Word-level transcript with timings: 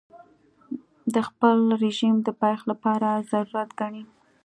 د 1.13 1.15
خپل 1.27 1.57
رژیم 1.83 2.15
د 2.23 2.27
پایښت 2.41 2.65
لپاره 2.71 3.09
ضرور 3.31 3.67
ګڼي. 3.79 4.03